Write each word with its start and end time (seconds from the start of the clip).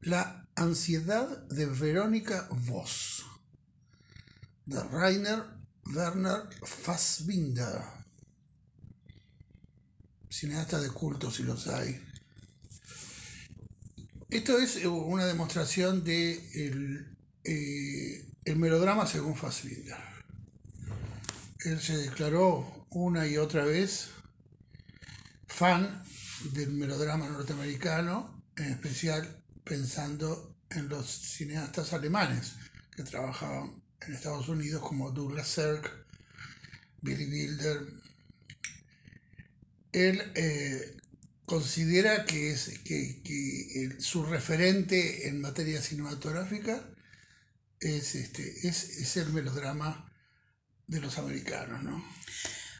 La 0.00 0.46
ansiedad 0.54 1.46
de 1.48 1.66
Verónica 1.66 2.48
Voss, 2.50 3.24
de 4.66 4.82
Rainer 4.82 5.42
Werner 5.86 6.42
Fassbinder, 6.62 7.82
cineasta 10.28 10.80
de 10.80 10.90
culto 10.90 11.30
si 11.30 11.42
los 11.42 11.66
hay. 11.68 12.02
Esto 14.30 14.58
es 14.58 14.84
una 14.84 15.26
demostración 15.26 16.02
de 16.02 17.06
eh, 17.44 18.26
el 18.44 18.56
melodrama 18.56 19.06
según 19.06 19.36
Fassbinder. 19.36 19.96
Él 21.64 21.80
se 21.80 21.96
declaró 21.96 22.86
una 22.90 23.26
y 23.26 23.38
otra 23.38 23.64
vez 23.64 24.10
fan 25.46 26.02
del 26.52 26.72
melodrama 26.72 27.28
norteamericano, 27.28 28.33
en 28.56 28.64
especial 28.72 29.42
pensando 29.64 30.56
en 30.70 30.88
los 30.88 31.08
cineastas 31.08 31.92
alemanes 31.92 32.54
que 32.94 33.02
trabajaban 33.02 33.82
en 34.00 34.14
Estados 34.14 34.48
Unidos 34.48 34.82
como 34.82 35.10
Douglas 35.10 35.48
Sirk, 35.48 36.06
Billy 37.00 37.24
Wilder. 37.26 37.86
Él 39.92 40.22
eh, 40.34 40.96
considera 41.44 42.24
que, 42.24 42.52
es, 42.52 42.78
que, 42.80 43.96
su 43.98 44.24
referente 44.24 45.28
en 45.28 45.40
materia 45.40 45.80
cinematográfica 45.80 46.88
es, 47.80 48.14
este, 48.14 48.66
es, 48.66 48.84
es 48.98 49.16
el 49.16 49.32
melodrama 49.32 50.10
de 50.86 51.00
los 51.00 51.18
americanos, 51.18 51.82
¿no? 51.82 52.04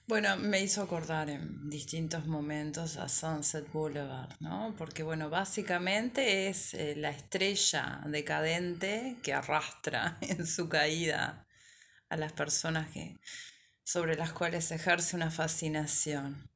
Bueno, 0.06 0.36
me 0.36 0.60
hizo 0.60 0.82
acordar 0.82 1.30
en 1.30 1.70
distintos 1.70 2.26
momentos 2.26 2.98
a 2.98 3.08
Sunset 3.08 3.72
Boulevard, 3.72 4.36
¿no? 4.38 4.74
Porque, 4.76 5.02
bueno, 5.02 5.30
básicamente 5.30 6.48
es 6.48 6.74
eh, 6.74 6.94
la 6.94 7.08
estrella 7.08 8.02
decadente 8.04 9.16
que 9.22 9.32
arrastra 9.32 10.18
en 10.20 10.46
su 10.46 10.68
caída 10.68 11.46
a 12.10 12.16
las 12.18 12.34
personas 12.34 12.90
que, 12.90 13.18
sobre 13.82 14.14
las 14.16 14.34
cuales 14.34 14.70
ejerce 14.72 15.16
una 15.16 15.30
fascinación. 15.30 16.50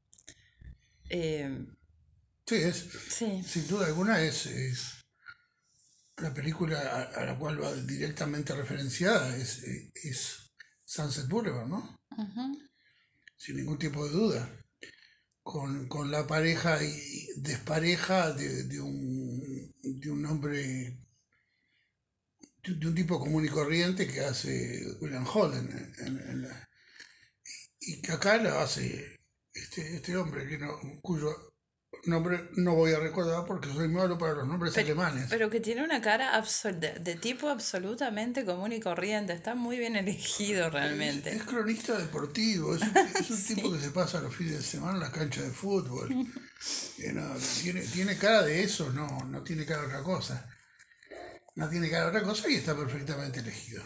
Eh, 1.09 1.67
sí, 2.47 2.57
es, 2.57 2.87
sin 3.09 3.67
duda 3.67 3.87
alguna 3.87 4.21
es, 4.21 4.45
es 4.45 5.07
la 6.19 6.35
película 6.35 7.09
a, 7.15 7.25
la 7.25 7.39
cual 7.39 7.63
va 7.63 7.73
directamente 7.75 8.55
referenciada, 8.55 9.35
es, 9.37 9.63
es 9.95 10.53
Sunset 10.85 11.29
Boulevard, 11.29 11.67
¿no? 11.67 11.99
Sin 13.39 13.57
ningún 13.57 13.79
tipo 13.79 14.05
de 14.05 14.11
duda, 14.11 14.67
con, 15.43 16.11
la 16.11 16.27
pareja 16.27 16.83
y 16.83 17.29
despareja 17.37 18.33
de, 18.33 18.81
un, 18.81 19.75
de 19.83 20.11
un 20.11 20.27
hombre, 20.27 21.01
de, 22.63 22.87
un 22.87 22.95
tipo 22.95 23.19
común 23.19 23.47
y 23.47 23.49
corriente 23.49 24.07
que 24.07 24.21
hace 24.21 24.85
William 25.01 25.27
Holden, 25.27 25.93
y 27.81 28.03
que 28.03 28.13
acá 28.13 28.37
lo 28.37 28.59
hace 28.59 29.19
este, 29.53 29.97
este 29.97 30.17
hombre 30.17 30.47
que 30.47 30.59
no, 30.59 30.79
cuyo 31.01 31.55
nombre 32.05 32.49
no 32.57 32.75
voy 32.75 32.93
a 32.93 32.99
recordar 32.99 33.45
porque 33.47 33.73
soy 33.73 33.89
malo 33.89 34.19
para 34.19 34.35
los 34.35 34.47
nombres 34.47 34.77
alemanes. 34.79 35.27
Pero 35.29 35.51
que 35.51 35.61
tiene 35.61 35.83
una 35.83 36.01
cara 36.01 36.41
de, 36.41 37.17
tipo 37.17 37.49
absolutamente 37.49 38.45
común 38.45 38.73
y 38.73 38.81
corriente. 38.81 39.33
Está 39.33 39.55
muy 39.55 39.79
bien 39.79 39.97
elegido 39.97 40.71
realmente. 40.71 41.35
Es, 41.35 41.43
cronista 41.43 41.99
deportivo. 41.99 42.75
Es 42.75 42.83
un, 42.83 43.57
tipo 43.57 43.73
que 43.73 43.81
se 43.81 43.91
pasa 43.91 44.21
los 44.21 44.35
fines 44.35 44.59
de 44.59 44.63
semana 44.63 44.95
en 44.95 45.01
la 45.01 45.13
cancha 45.13 45.43
de 45.43 45.51
fútbol. 45.51 46.09
tiene, 47.63 47.81
tiene 47.83 48.17
cara 48.17 48.43
de 48.43 48.63
eso, 48.63 48.91
no, 48.93 49.25
no 49.25 49.43
tiene 49.43 49.65
cara 49.65 49.83
de 49.83 49.87
otra 49.89 50.03
cosa. 50.03 50.49
No 51.55 51.69
tiene 51.69 51.91
cara 51.91 52.05
de 52.05 52.11
otra 52.11 52.23
cosa 52.23 52.49
y 52.49 52.55
está 52.55 52.77
perfectamente 52.77 53.41
elegido. 53.41 53.83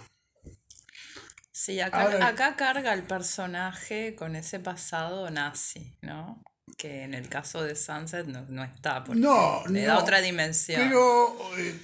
Sí, 1.52 1.80
acá, 1.80 2.26
acá 2.26 2.56
carga 2.56 2.92
el 2.92 3.04
personaje 3.04 4.14
con 4.16 4.36
ese 4.36 4.58
pasado 4.58 5.30
nazi, 5.30 5.96
¿no? 6.02 6.42
Que 6.76 7.02
en 7.02 7.14
el 7.14 7.28
caso 7.28 7.62
de 7.62 7.74
Sunset 7.76 8.26
no, 8.26 8.64
está, 8.64 9.04
porque 9.04 9.20
no, 9.20 9.62
le 9.68 9.82
da 9.82 9.98
otra 9.98 10.20
dimensión. 10.20 10.80
Pero 10.82 11.36
eh, 11.58 11.78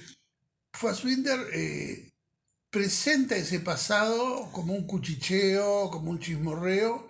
Fassbinder 0.73 1.39
eh, 1.53 2.11
presenta 2.69 3.35
ese 3.35 3.59
pasado 3.59 4.49
como 4.51 4.73
un 4.73 4.85
cuchicheo, 4.85 5.89
como 5.89 6.11
un 6.11 6.19
chismorreo, 6.19 7.07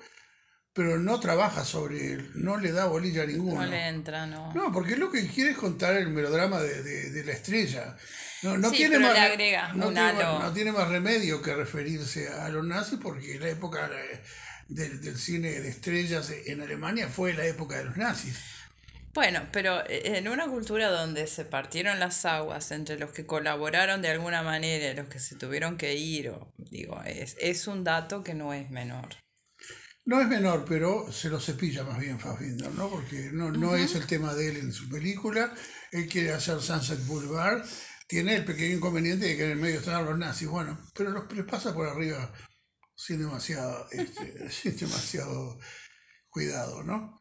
pero 0.74 0.97
no 0.97 1.19
trabaja 1.19 1.66
sobre 1.66 2.13
él, 2.13 2.31
no 2.35 2.57
le 2.57 2.72
da 2.72 2.85
bolilla 2.85 3.24
a 3.24 3.25
ninguno. 3.25 3.62
No 3.62 3.68
le 3.68 3.88
entra, 3.88 4.25
no. 4.25 4.53
No, 4.53 4.72
porque 4.72 4.96
lo 4.96 5.12
que 5.12 5.28
quiere 5.28 5.51
es 5.51 5.57
contar 5.57 5.96
el 5.96 6.09
melodrama 6.09 6.62
de, 6.62 7.24
la 7.25 7.31
estrella. 7.31 7.97
No, 8.44 8.57
no 8.57 8.72
tiene 8.72 8.97
más, 9.00 9.18
no, 9.75 9.91
no 9.91 10.53
tiene 10.53 10.72
más 10.72 10.88
remedio 10.88 11.41
que 11.41 11.53
referirse 11.53 12.30
a 12.30 12.47
los 12.50 12.66
nazis 12.66 12.97
porque 13.01 13.38
la 13.38 13.50
época 13.50 13.90
del, 14.69 15.18
cine 15.18 15.59
de 15.59 15.68
estrellas 15.68 16.31
en 16.46 16.62
Alemania 16.62 17.09
fue 17.09 17.34
la 17.34 17.46
época 17.46 17.78
de 17.78 17.85
los 17.85 17.97
nazis. 17.97 18.38
Bueno, 19.13 19.41
pero 19.52 19.81
eh, 19.90 20.18
en 20.18 20.28
una 20.28 20.47
cultura 20.47 20.90
donde 20.90 21.28
se 21.28 21.44
partieron 21.44 22.00
las 22.00 22.25
aguas 22.25 22.72
entre 22.72 22.97
los 22.97 23.12
que 23.12 23.25
colaboraron 23.25 24.02
de 24.02 24.09
alguna 24.09 24.44
manera 24.44 24.91
y 24.91 24.96
los 24.96 25.09
que 25.09 25.19
se 25.19 25.35
tuvieron 25.35 25.78
que 25.78 25.96
ir, 25.96 26.30
o, 26.30 26.53
digo, 26.57 27.02
es, 27.03 27.35
es 27.40 27.68
un 27.68 27.84
dato 27.84 28.24
que 28.24 28.35
no 28.35 28.53
es 28.53 28.69
menor. 28.69 29.09
No 30.06 30.22
es 30.22 30.28
menor, 30.28 30.66
pero 30.68 31.12
se 31.12 31.30
lo 31.30 31.40
cepilla 31.40 31.84
más 31.84 32.00
bien 32.00 32.19
Fassbinder, 32.19 32.72
¿no? 32.72 32.90
Porque 32.90 33.30
no, 33.31 33.51
no 33.51 33.75
es 33.75 33.94
el 33.94 34.07
tema 34.07 34.34
de 34.34 34.50
él 34.50 34.57
en 34.57 34.72
su 34.72 34.90
película. 34.90 35.53
Él 35.91 36.07
quiere 36.07 36.34
hacer 36.34 36.59
Sunset 36.62 37.06
Boulevard. 37.06 37.63
Tiene 38.07 38.38
el 38.38 38.44
pequeño 38.44 38.78
inconveniente 38.78 39.28
de 39.28 39.38
que 39.38 39.46
en 39.46 39.51
el 39.51 39.57
medio 39.57 39.80
están 39.80 40.06
los 40.06 40.18
nazis. 40.18 40.47
Bueno, 40.47 40.80
pero 40.96 41.12
los, 41.12 41.25
pasa 41.46 41.75
por 41.75 41.88
arriba 41.88 42.34
sin 43.00 43.20
demasiado, 43.20 43.88
este, 43.92 44.72
demasiado 44.72 45.58
cuidado, 46.30 46.84
¿no? 46.84 47.18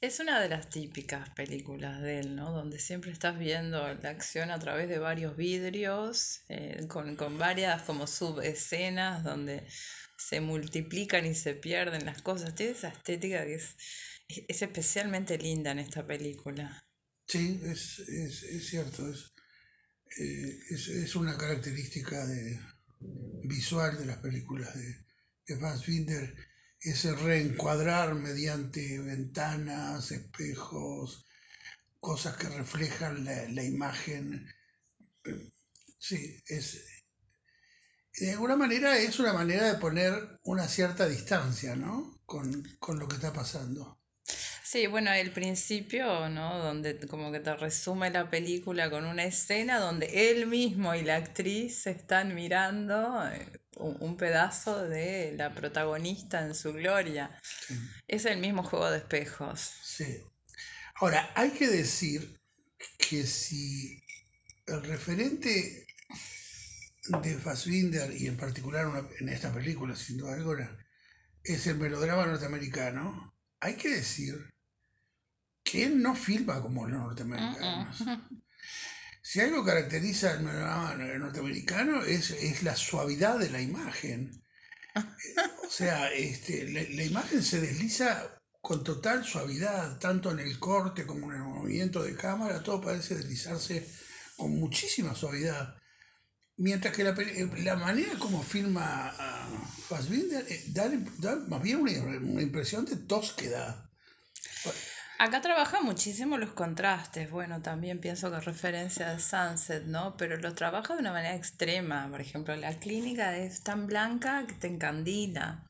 Es 0.00 0.20
una 0.20 0.40
de 0.40 0.48
las 0.48 0.70
típicas 0.70 1.28
películas 1.30 2.00
de 2.00 2.20
él, 2.20 2.34
¿no? 2.34 2.50
Donde 2.50 2.78
siempre 2.78 3.12
estás 3.12 3.38
viendo 3.38 3.82
la 3.94 4.08
acción 4.08 4.50
a 4.50 4.58
través 4.58 4.88
de 4.88 4.98
varios 4.98 5.36
vidrios, 5.36 6.40
eh, 6.48 6.86
con, 6.88 7.38
varias 7.38 7.82
como 7.82 8.06
subescenas 8.06 9.22
donde 9.22 9.66
se 10.16 10.40
multiplican 10.40 11.26
y 11.26 11.34
se 11.34 11.54
pierden 11.54 12.06
las 12.06 12.22
cosas. 12.22 12.54
Tiene 12.54 12.72
esa 12.72 12.88
estética 12.88 13.44
que 13.44 13.54
es, 13.54 13.76
es 14.48 14.62
especialmente 14.62 15.36
linda 15.36 15.72
en 15.72 15.78
esta 15.78 16.06
película. 16.06 16.86
Sí, 17.26 17.60
es, 17.64 18.02
cierto, 18.66 19.10
es, 19.10 19.32
eh, 20.18 21.04
es 21.04 21.16
una 21.16 21.36
característica 21.36 22.26
de, 22.26 22.58
visual 23.00 23.98
de 23.98 24.06
las 24.06 24.18
películas 24.18 24.74
de, 24.74 25.04
de 25.46 25.58
Fassbinder, 25.58 26.34
ese 26.80 27.14
reencuadrar 27.14 28.14
mediante 28.14 28.98
ventanas, 29.00 30.10
espejos, 30.12 31.26
cosas 32.00 32.36
que 32.36 32.48
reflejan 32.48 33.24
la, 33.24 33.64
imagen. 33.64 34.46
Sí, 35.98 36.42
es. 36.46 36.84
De 38.18 38.32
alguna 38.32 38.56
manera 38.56 38.98
es 38.98 39.18
una 39.18 39.32
manera 39.32 39.72
de 39.72 39.78
poner 39.78 40.38
una 40.44 40.68
cierta 40.68 41.08
distancia, 41.08 41.76
¿no? 41.76 42.20
Con, 42.24 42.62
con 42.78 42.98
lo 42.98 43.08
que 43.08 43.16
está 43.16 43.32
pasando. 43.32 43.95
Sí, 44.76 44.88
bueno, 44.88 45.10
el 45.10 45.30
principio, 45.30 46.28
¿no? 46.28 46.58
Donde 46.58 46.98
como 47.08 47.32
que 47.32 47.40
te 47.40 47.56
resume 47.56 48.10
la 48.10 48.28
película 48.28 48.90
con 48.90 49.06
una 49.06 49.24
escena 49.24 49.78
donde 49.78 50.30
él 50.30 50.46
mismo 50.48 50.94
y 50.94 51.00
la 51.00 51.16
actriz 51.16 51.86
están 51.86 52.34
mirando 52.34 53.26
eh, 53.26 53.50
un, 53.78 54.18
pedazo 54.18 54.86
de 54.86 55.32
la 55.34 55.54
protagonista 55.54 56.44
en 56.44 56.54
su 56.54 56.74
gloria. 56.74 57.40
Es 58.06 58.26
el 58.26 58.38
mismo 58.38 58.62
juego 58.62 58.90
de 58.90 58.98
espejos. 58.98 59.62
Sí. 59.82 60.22
Ahora, 60.96 61.32
hay 61.34 61.52
que 61.52 61.68
decir 61.68 62.38
que 62.98 63.26
si 63.26 64.04
el 64.66 64.82
referente 64.82 65.86
de 67.22 67.38
Fassbinder, 67.38 68.12
y 68.14 68.26
en 68.26 68.36
particular 68.36 69.08
en 69.20 69.30
esta 69.30 69.54
película, 69.54 69.96
sin 69.96 70.18
duda 70.18 70.34
alguna, 70.34 70.76
es 71.42 71.66
el 71.66 71.78
melodrama 71.78 72.26
norteamericano, 72.26 73.34
hay 73.60 73.76
que 73.76 73.88
decir 73.88 74.54
que 75.66 75.84
él 75.84 76.00
no 76.00 76.14
filma 76.14 76.62
como 76.62 76.86
los 76.86 77.00
norteamericanos. 77.00 78.02
Si 79.20 79.40
algo 79.40 79.64
caracteriza 79.64 80.34
al 80.34 81.18
norteamericano 81.18 82.04
es, 82.04 82.30
es 82.30 82.62
la 82.62 82.76
suavidad 82.76 83.40
de 83.40 83.50
la 83.50 83.60
imagen. 83.60 84.44
o 84.94 85.68
sea, 85.68 86.12
este, 86.12 86.68
la, 86.70 87.02
imagen 87.02 87.42
se 87.42 87.60
desliza 87.60 88.40
con 88.60 88.84
total 88.84 89.24
suavidad, 89.24 89.98
tanto 89.98 90.30
en 90.30 90.38
el 90.38 90.60
corte 90.60 91.04
como 91.04 91.32
en 91.32 91.38
el 91.38 91.44
movimiento 91.44 92.04
de 92.04 92.14
cámara, 92.14 92.62
todo 92.62 92.80
parece 92.80 93.16
deslizarse 93.16 93.86
con 94.36 94.52
muchísima 94.52 95.14
suavidad. 95.16 95.76
Mientras 96.58 96.94
que 96.94 97.02
la, 97.02 97.76
manera 97.76 98.12
como 98.20 98.42
filma 98.44 99.12
Fassbinder 99.88 100.46
eh, 100.48 100.64
da, 100.68 101.36
más 101.48 101.62
bien 101.62 101.80
una, 101.80 101.90
una 101.92 102.42
impresión 102.42 102.84
de 102.84 102.96
tosquedad. 102.96 103.90
Acá 105.18 105.40
trabaja 105.40 105.80
muchísimo 105.80 106.36
los 106.36 106.52
contrastes. 106.52 107.30
Bueno, 107.30 107.62
también 107.62 108.00
pienso 108.00 108.30
que 108.30 108.40
referencia 108.40 109.10
de 109.10 109.20
Sunset, 109.20 109.84
¿no? 109.84 110.16
Pero 110.16 110.36
lo 110.36 110.54
trabaja 110.54 110.94
de 110.94 111.00
una 111.00 111.12
manera 111.12 111.34
extrema. 111.34 112.06
Por 112.10 112.20
ejemplo, 112.20 112.54
la 112.56 112.78
clínica 112.78 113.36
es 113.36 113.62
tan 113.62 113.86
blanca 113.86 114.46
que 114.46 114.54
te 114.54 114.66
encandila. 114.66 115.66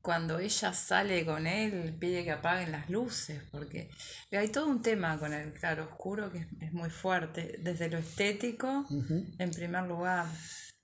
Cuando 0.00 0.38
ella 0.38 0.74
sale 0.74 1.24
con 1.24 1.46
él, 1.46 1.96
pide 1.98 2.24
que 2.24 2.32
apaguen 2.32 2.72
las 2.72 2.90
luces, 2.90 3.42
porque 3.50 3.88
hay 4.32 4.48
todo 4.48 4.66
un 4.66 4.82
tema 4.82 5.18
con 5.18 5.32
el 5.32 5.54
claro 5.54 5.84
oscuro 5.84 6.30
que 6.30 6.46
es, 6.60 6.72
muy 6.74 6.90
fuerte, 6.90 7.56
desde 7.62 7.88
lo 7.88 7.96
estético, 7.96 8.86
en 9.38 9.50
primer 9.50 9.84
lugar. 9.84 10.26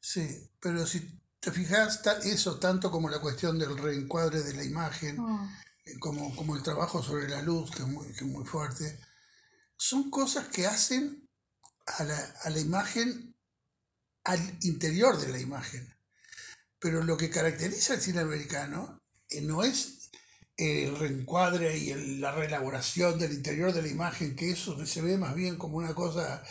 Sí, 0.01 0.27
pero 0.59 0.87
si 0.87 1.21
te 1.39 1.51
fijas, 1.51 2.01
eso 2.25 2.59
tanto 2.59 2.91
como 2.91 3.11
la 3.11 3.19
cuestión 3.19 3.59
del 3.59 3.77
reencuadre 3.77 4.43
de 4.43 4.55
la 4.55 4.65
imagen, 4.65 5.19
ah. 5.21 5.51
Eh, 5.85 5.99
como, 5.99 6.35
como 6.37 6.57
el 6.57 6.63
trabajo 6.63 7.03
sobre 7.03 7.29
la 7.29 7.43
luz, 7.43 7.71
que 7.71 7.83
es 7.83 7.89
muy, 7.89 8.07
que 8.09 8.25
es 8.25 8.31
muy 8.31 8.45
fuerte, 8.45 9.01
son 9.77 10.11
cosas 10.11 10.49
que 10.49 10.67
hacen 10.67 11.29
a 11.87 12.05
la, 12.05 12.35
a 12.45 12.51
la 12.51 12.61
imagen, 12.61 13.35
al 14.25 14.59
interior 14.63 15.19
de 15.19 15.29
la 15.29 15.39
imagen. 15.39 15.95
Pero 16.79 17.03
lo 17.03 17.17
que 17.17 17.31
caracteriza 17.31 17.95
al 17.95 18.01
cine 18.01 18.21
americano 18.21 19.03
eh, 19.29 19.41
no 19.41 19.63
es 19.63 20.11
el 20.57 20.99
reencuadre 20.99 21.79
y 21.79 22.19
la 22.19 22.33
reelaboración 22.33 23.19
del 23.19 23.33
interior 23.33 23.73
de 23.73 23.83
la 23.83 23.89
imagen, 23.89 24.37
que 24.37 24.51
eso 24.51 24.85
se 24.85 25.01
ve 25.01 25.17
más 25.17 25.35
bien 25.35 25.57
como 25.57 25.79
una 25.79 25.95
cosa 25.95 26.43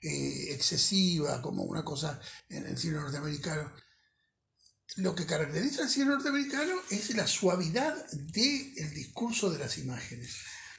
eh, 0.00 0.52
excesiva, 0.52 1.40
como 1.40 1.62
una 1.62 1.82
cosa 1.82 2.20
en 2.50 2.66
el 2.66 2.76
cine 2.76 2.98
norteamericano. 2.98 3.72
Lo 4.96 5.14
que 5.14 5.26
caracteriza 5.26 5.82
al 5.82 5.88
cine 5.88 6.06
norteamericano 6.06 6.74
es 6.90 7.14
la 7.14 7.26
suavidad 7.26 7.94
del 8.12 8.94
discurso 8.94 9.50
de 9.50 9.58
las 9.58 9.78
imágenes. 9.78 10.36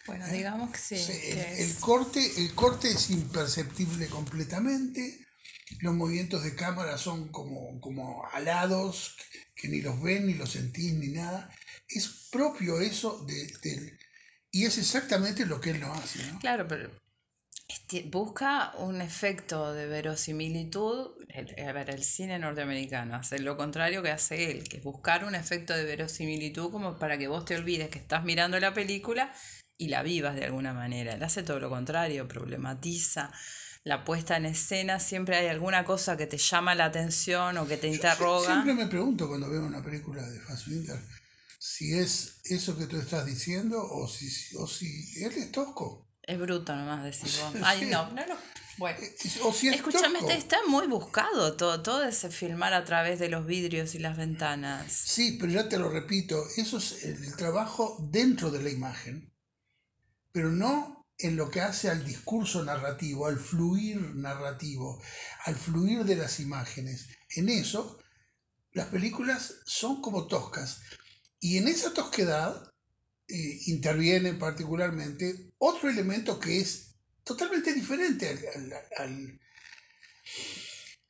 Bueno, 0.08 0.26
¿Eh? 0.28 0.34
digamos 0.34 0.72
que 0.72 0.78
sí. 0.78 0.96
el, 0.96 1.76
corte, 1.76 2.32
el 2.38 2.54
corte 2.54 2.90
es 2.90 3.10
imperceptible 3.10 4.08
completamente, 4.08 5.26
los 5.82 5.94
movimientos 5.94 6.44
de 6.44 6.56
cámara 6.56 6.98
son 6.98 7.30
como, 7.30 7.80
como 7.82 8.26
alados, 8.32 9.18
que 9.56 9.68
ni 9.68 9.82
los 9.82 10.02
ven, 10.02 10.28
ni 10.28 10.36
los 10.36 10.52
sentís, 10.52 10.94
ni 10.94 11.08
nada. 11.08 11.52
Es 11.88 12.28
propio 12.32 12.80
eso 12.80 13.26
de, 13.26 13.98
y 14.52 14.66
es 14.66 14.78
exactamente 14.78 15.46
lo 15.46 15.60
que 15.60 15.72
él 15.72 15.80
no 15.80 15.94
hace. 15.94 16.24
¿no? 16.32 16.40
Claro, 16.40 16.68
pero 16.68 16.90
busca 18.06 18.74
un 18.78 19.02
efecto 19.02 19.74
de 19.74 19.88
verosimilitud. 19.88 21.12
El, 21.30 21.68
a 21.68 21.74
ver, 21.74 21.90
el 21.90 22.04
cine 22.04 22.40
norteamericano 22.40 23.16
hace 23.16 23.40
lo 23.40 23.58
contrario 23.58 24.02
que 24.02 24.12
hace 24.12 24.52
él, 24.52 24.68
que 24.68 24.78
es 24.78 24.84
buscar 24.84 25.26
un 25.26 25.36
efecto 25.36 25.74
de 25.74 25.84
verosimilitud 25.84 26.72
como 26.72 26.98
para 26.98 27.18
que 27.18 27.28
vos 27.28 27.46
te 27.46 27.56
olvides 27.56 27.90
que 27.90 28.00
estás 28.00 28.24
mirando 28.24 28.60
la 28.60 28.74
película 28.74 29.34
y 29.78 29.90
la 29.90 30.04
vivas 30.04 30.36
de 30.36 30.46
alguna 30.46 30.74
manera. 30.74 31.14
Él 31.14 31.24
hace 31.24 31.44
todo 31.44 31.60
lo 31.60 31.70
contrario, 31.70 32.28
problematiza 32.28 33.32
la 33.84 34.04
puesta 34.04 34.38
en 34.38 34.46
escena, 34.46 35.00
siempre 35.00 35.36
hay 35.38 35.48
alguna 35.48 35.86
cosa 35.86 36.18
que 36.18 36.26
te 36.26 36.38
llama 36.38 36.74
la 36.74 36.86
atención 36.86 37.58
o 37.60 37.68
que 37.68 37.78
te 37.78 37.88
interroga. 37.88 38.48
Siempre 38.48 38.74
me 38.74 38.88
pregunto 38.88 39.28
cuando 39.28 39.48
veo 39.48 39.64
una 39.64 39.84
película 39.84 40.28
de 40.28 40.40
Fassbinder 40.40 41.00
si 41.68 41.98
es 41.98 42.42
eso 42.44 42.78
que 42.78 42.86
tú 42.86 42.98
estás 42.98 43.26
diciendo 43.26 43.82
o 43.84 44.08
si, 44.08 44.56
o 44.56 44.68
si 44.68 45.24
él 45.24 45.34
es 45.36 45.52
tosco. 45.52 46.05
Es 46.28 46.40
bruto 46.40 46.76
nomás 46.76 47.04
decir 47.04 47.30
Ay, 47.64 47.90
no, 47.90 48.10
no, 48.12 48.26
no. 48.26 48.36
Bueno, 48.78 49.00
eh, 49.00 49.16
escúchame, 49.72 50.20
este 50.20 50.36
está 50.36 50.58
muy 50.68 50.88
buscado 50.88 51.56
todo, 51.56 51.82
todo 51.82 52.04
ese 52.04 52.30
filmar 52.30 52.74
a 52.74 52.84
través 52.84 53.20
de 53.20 53.30
los 53.30 53.46
vidrios 53.46 53.96
y 53.96 54.00
las 54.00 54.18
ventanas. 54.18 54.92
Sí, 54.92 55.38
pero 55.40 55.54
ya 55.54 55.70
te 55.70 55.78
lo 55.78 55.90
repito, 55.90 56.44
eso 56.58 56.78
es 56.80 57.06
el 57.06 57.36
trabajo 57.38 57.98
dentro 58.12 58.52
de 58.52 58.62
la 58.62 58.70
imagen, 58.70 59.34
pero 60.34 60.52
no 60.52 61.06
en 61.18 61.38
lo 61.38 61.50
que 61.50 61.62
hace 61.62 61.90
al 61.90 62.04
discurso 62.04 62.66
narrativo, 62.66 63.28
al 63.28 63.40
fluir 63.40 64.16
narrativo, 64.16 65.02
al 65.46 65.56
fluir 65.56 66.04
de 66.04 66.18
las 66.18 66.42
imágenes. 66.42 67.08
En 67.30 67.48
eso, 67.48 67.98
las 68.74 68.88
películas 68.88 69.56
son 69.66 70.02
como 70.02 70.28
toscas. 70.28 70.82
Y 71.40 71.58
en 71.58 71.70
esa 71.70 71.94
tosquedad 71.94 72.70
eh, 73.28 73.60
interviene 73.68 74.34
particularmente 74.34 75.54
otro 75.58 75.90
elemento 75.90 76.40
que 76.40 76.60
es 76.60 76.96
totalmente 77.24 77.74
diferente 77.74 78.30
al, 78.98 79.40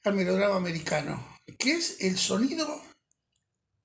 al 0.04 0.14
melodrama 0.14 0.56
americano, 0.56 1.38
que 1.60 1.74
es 1.74 1.98
el 2.00 2.18
sonido 2.18 2.82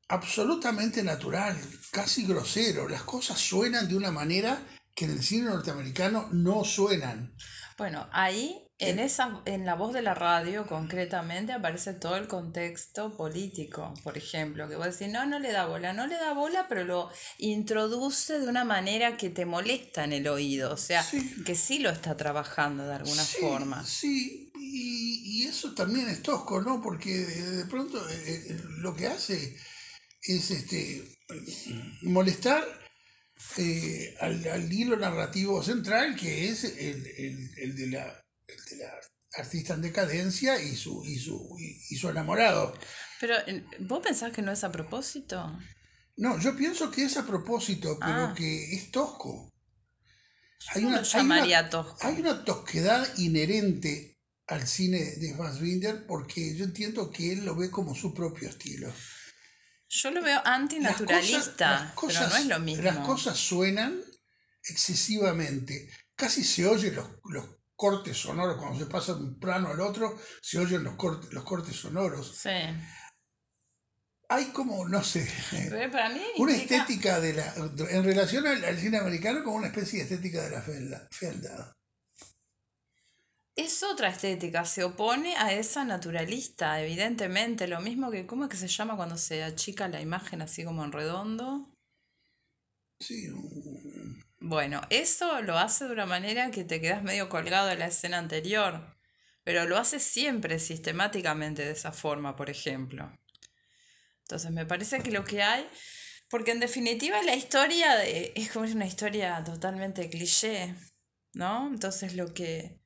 absolutamente 0.09 1.03
natural, 1.03 1.57
casi 1.91 2.27
grosero. 2.27 2.89
Las 2.89 3.03
cosas 3.03 3.39
suenan 3.39 3.89
de 3.89 3.97
una 3.97 4.11
manera 4.11 4.67
que 4.95 5.07
en 5.07 5.13
el 5.13 5.23
cine 5.23 5.47
norteamericano 5.47 6.29
no 6.33 6.65
suenan. 6.65 7.35
Bueno, 7.79 8.09
ahí 8.13 8.70
en, 8.81 8.99
esa, 8.99 9.43
en 9.45 9.65
la 9.65 9.75
voz 9.75 9.93
de 9.93 10.03
la 10.03 10.15
radio 10.15 10.67
concretamente 10.67 11.53
aparece 11.53 11.93
todo 11.95 12.17
el 12.17 12.27
contexto 12.27 13.17
político, 13.17 13.95
por 14.03 14.17
ejemplo, 14.17 14.69
que 14.69 14.77
vos 14.77 14.87
decís, 14.87 15.13
no, 15.13 15.27
no 15.27 15.39
le 15.39 15.53
da 15.53 15.67
bola, 15.67 15.93
no 15.93 16.07
le 16.07 16.17
da 16.17 16.33
bola, 16.33 16.67
pero 16.69 16.85
lo 16.85 17.11
introduce 17.39 18.41
de 18.41 18.49
una 18.49 18.65
manera 18.65 19.17
que 19.17 19.31
te 19.31 19.45
molesta 19.45 20.05
en 20.05 20.13
el 20.13 20.29
oído, 20.29 20.73
o 20.73 20.77
sea, 20.77 21.05
que 21.45 21.55
sí 21.55 21.79
lo 21.79 21.91
está 21.91 22.17
trabajando 22.17 22.87
de 22.87 22.95
alguna 22.95 23.25
forma. 23.25 23.85
Sí, 23.85 24.51
y, 24.55 25.43
y, 25.43 25.47
eso 25.47 25.75
también 25.75 26.09
es 26.09 26.23
tosco, 26.23 26.61
¿no? 26.61 26.81
Porque 26.83 27.11
de 27.11 27.67
pronto 27.67 27.99
eh, 28.09 28.47
eh, 28.51 28.61
lo 28.79 28.95
que 28.95 29.07
hace 29.07 29.57
es 30.23 30.51
este 30.51 31.05
molestar 32.03 32.65
eh, 33.57 34.15
al, 34.21 34.73
hilo 34.73 34.97
narrativo 34.97 35.63
central, 35.63 36.15
que 36.15 36.49
es 36.49 36.65
el, 36.65 37.75
de, 37.75 37.87
la, 37.89 38.25
artista 39.35 39.75
en 39.75 39.83
decadencia 39.83 40.61
y 40.61 40.77
su, 40.77 41.05
y 41.05 41.19
su, 41.19 41.57
y, 41.59 41.97
su 41.97 42.09
enamorado. 42.09 42.77
Pero, 43.21 43.35
¿vos 43.81 44.01
pensás 44.03 44.33
que 44.33 44.43
no 44.43 44.53
es 44.53 44.65
a 44.65 44.73
propósito? 44.73 45.59
No, 46.17 46.39
yo 46.39 46.57
pienso 46.57 46.91
que 46.91 47.05
es 47.05 47.17
a 47.17 47.27
propósito, 47.27 47.99
pero 47.99 48.25
ah. 48.27 48.35
que 48.37 48.75
es 48.75 48.91
tosco. 48.91 49.49
Hay 50.75 50.85
una, 50.85 51.03
tosco. 51.71 52.07
hay 52.07 52.21
una 52.21 52.45
tosquedad 52.45 53.17
inherente 53.17 54.19
al 54.47 54.67
cine 54.67 54.99
de 55.17 55.35
Fassbinder 55.35 56.07
porque 56.07 56.55
yo 56.55 56.65
entiendo 56.65 57.11
que 57.11 57.33
él 57.33 57.45
lo 57.47 57.57
ve 57.57 57.71
como 57.71 57.95
su 57.95 58.13
propio 58.13 58.49
estilo. 58.51 58.93
Yo 59.89 60.11
lo 60.11 60.23
veo 60.23 60.41
antinaturalista, 60.45 61.95
pero 62.01 62.29
no 62.29 62.37
es 62.37 62.47
lo 62.47 62.61
mismo. 62.61 62.83
Las 62.83 62.99
cosas 62.99 63.39
suenan 63.39 64.01
excesivamente. 64.63 65.91
Casi 66.15 66.45
se 66.45 66.67
oyen 66.67 66.95
los, 66.95 67.09
los 67.25 67.60
cortes 67.81 68.19
sonoros, 68.19 68.59
cuando 68.59 68.79
se 68.79 68.85
pasa 68.85 69.15
de 69.15 69.21
un 69.21 69.41
plano 69.41 69.69
al 69.69 69.81
otro, 69.81 70.19
se 70.43 70.59
oyen 70.59 70.85
los, 70.85 70.97
cortes, 70.97 71.33
los 71.33 71.45
cortes 71.45 71.75
sonoros. 71.75 72.37
Sí. 72.37 72.51
Hay 74.29 74.45
como, 74.53 74.87
no 74.87 75.03
sé, 75.03 75.27
una 76.37 76.53
estética 76.53 77.19
de 77.21 77.33
la, 77.33 77.55
en 77.89 78.05
relación 78.05 78.47
al, 78.47 78.79
cine 78.79 78.99
americano, 78.99 79.43
como 79.43 79.57
una 79.57 79.69
especie 79.69 80.01
de 80.01 80.05
estética 80.05 80.43
de 80.43 80.51
la 80.51 80.61
fealdad 81.11 81.73
es 83.57 83.83
otra 83.83 84.09
estética, 84.09 84.65
se 84.65 84.85
opone 84.85 85.37
a 85.37 85.53
esa 85.53 85.85
naturalista, 85.85 86.83
evidentemente. 86.83 87.67
Lo 87.67 87.81
mismo 87.81 88.11
que, 88.11 88.27
¿cómo 88.27 88.45
es 88.45 88.51
que 88.51 88.57
se 88.57 88.69
llama 88.69 88.97
cuando 88.97 89.19
se 89.19 89.43
achica 89.43 89.89
la 89.89 90.01
imagen 90.01 90.43
así 90.43 90.65
como 90.65 90.85
en 90.85 90.93
redondo? 90.93 91.71
Sí. 92.99 93.29
Bueno, 94.41 94.81
eso 94.89 95.43
lo 95.43 95.59
hace 95.59 95.85
de 95.85 95.93
una 95.93 96.07
manera 96.07 96.51
que 96.51 96.65
te 96.65 96.81
quedas 96.81 97.03
medio 97.03 97.29
colgado 97.29 97.69
de 97.69 97.77
la 97.77 97.87
escena 97.87 98.17
anterior, 98.17 98.97
pero 99.45 99.67
lo 99.67 99.77
hace 99.77 100.01
siempre 100.01 100.59
sistemáticamente 100.59 101.63
de 101.63 101.73
esa 101.73 101.93
forma, 101.93 102.37
por 102.37 102.49
ejemplo. 102.49 103.13
Entonces 104.23 104.51
me 104.51 104.65
parece 104.65 105.03
que 105.03 105.11
lo 105.11 105.25
que 105.25 105.43
hay, 105.43 105.69
porque 106.31 106.53
en 106.53 106.61
definitiva 106.61 107.23
la 107.23 107.35
historia 107.35 108.03
es 108.05 108.51
como 108.51 108.65
una 108.65 108.87
historia 108.87 109.45
totalmente 109.45 110.09
cliché, 110.09 110.75
¿no? 111.35 111.69
Entonces 111.69 112.15
lo 112.15 112.33
que 112.33 112.81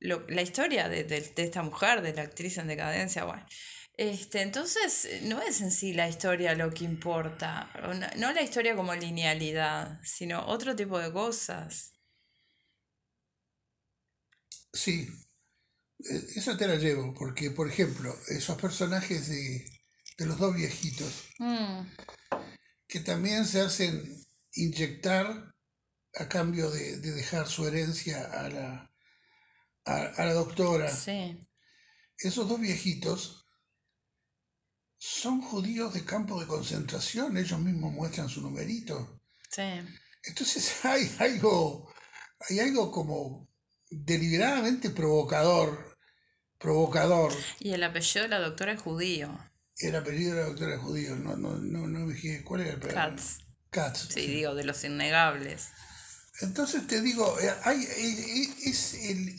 la 0.00 0.42
historia 0.42 0.88
de, 0.88 1.32
esta 1.36 1.62
mujer, 1.62 2.02
de 2.02 2.14
la 2.14 2.22
actriz 2.22 2.58
en 2.58 2.68
decadencia, 2.68 3.24
bueno. 3.24 3.44
Este, 3.94 4.40
entonces, 4.40 5.06
no 5.22 5.42
es 5.42 5.60
en 5.60 5.70
sí 5.70 5.92
la 5.92 6.08
historia 6.08 6.54
lo 6.54 6.72
que 6.72 6.84
importa, 6.84 7.70
no, 8.16 8.32
la 8.32 8.42
historia 8.42 8.74
como 8.74 8.94
linealidad, 8.94 10.00
sino 10.02 10.46
otro 10.46 10.74
tipo 10.74 10.98
de 10.98 11.12
cosas. 11.12 11.92
Sí, 14.72 15.08
e, 15.98 16.16
esa 16.36 16.56
te 16.56 16.66
la 16.66 16.76
llevo, 16.76 17.12
porque, 17.14 17.50
por 17.50 17.68
ejemplo, 17.68 18.16
esos 18.28 18.60
personajes 18.60 19.28
de, 19.28 19.64
los 20.24 20.38
dos 20.38 20.54
viejitos, 20.54 21.28
mm. 21.38 21.82
que 22.88 23.00
también 23.00 23.44
se 23.44 23.60
hacen 23.60 24.24
inyectar 24.54 25.52
a 26.14 26.28
cambio 26.28 26.70
de 26.70 26.98
dejar 26.98 27.46
su 27.46 27.66
herencia 27.66 28.24
a 28.24 28.48
la, 28.48 28.92
a, 29.84 30.24
la 30.24 30.32
doctora. 30.32 30.94
Sí. 30.94 31.38
Esos 32.18 32.48
dos 32.48 32.60
viejitos 32.60 33.41
son 35.04 35.40
judíos 35.42 35.92
de 35.94 36.04
campo 36.04 36.40
de 36.40 36.46
concentración, 36.46 37.36
ellos 37.36 37.58
mismos 37.58 37.92
muestran 37.92 38.28
su 38.28 38.40
numerito. 38.40 39.20
Sí. 39.50 39.62
Entonces 40.22 40.72
hay 40.84 41.12
algo, 41.18 41.92
hay 42.48 42.60
algo 42.60 42.92
como 42.92 43.48
deliberadamente 43.90 44.90
provocador, 44.90 45.98
provocador. 46.56 47.32
Y 47.58 47.72
el 47.72 47.82
apellido 47.82 48.22
de 48.22 48.28
la 48.28 48.38
doctora 48.38 48.74
es 48.74 48.80
judío. 48.80 49.36
El 49.78 49.96
apellido 49.96 50.36
de 50.36 50.42
la 50.42 50.46
doctora 50.50 50.74
es 50.76 50.80
judío, 50.80 51.16
no, 51.16 51.36
no, 51.36 51.56
no, 51.56 51.88
no 51.88 52.06
me 52.06 52.14
dije, 52.14 52.44
¿cuál 52.44 52.60
era 52.60 52.70
el 52.70 52.76
apellido? 52.76 52.94
Katz. 53.00 53.38
Katz. 53.70 54.08
Sí, 54.14 54.28
digo, 54.28 54.54
de 54.54 54.62
los 54.62 54.84
innegables. 54.84 55.66
Entonces 56.42 56.86
te 56.86 57.00
digo, 57.00 57.40
eh, 57.40 57.52
hay, 57.64 57.82
eh, 57.82 58.42
eh, 58.44 58.54
es 58.66 58.94
el, 58.94 59.34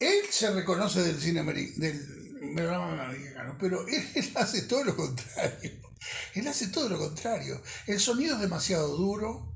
él 0.00 0.24
se 0.30 0.50
reconoce 0.50 1.00
del 1.00 1.20
cine 1.20 1.42
ameri- 1.42 1.74
del 2.44 2.54
melodrama 2.54 3.04
americano, 3.04 3.56
pero 3.58 3.86
él, 3.88 4.02
él 4.14 4.32
hace 4.36 4.62
todo 4.62 4.84
lo 4.84 4.96
contrario. 4.96 5.70
Él 6.34 6.46
hace 6.48 6.68
todo 6.68 6.88
lo 6.88 6.98
contrario. 6.98 7.62
El 7.86 7.98
sonido 7.98 8.34
es 8.34 8.40
demasiado 8.42 8.96
duro, 8.96 9.54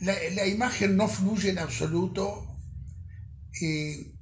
la, 0.00 0.14
la 0.34 0.46
imagen 0.46 0.96
no 0.96 1.08
fluye 1.08 1.50
en 1.50 1.58
absoluto, 1.58 2.46
eh, 3.62 4.12